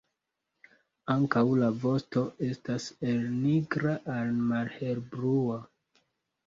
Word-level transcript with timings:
Ankaŭ 1.15 1.43
la 1.59 1.69
vosto 1.83 2.23
estas 2.49 2.89
el 3.11 3.23
nigra 3.45 3.95
al 4.17 4.35
malhelblua. 4.51 5.63